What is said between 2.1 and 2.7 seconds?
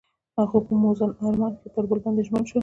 ژمن شول.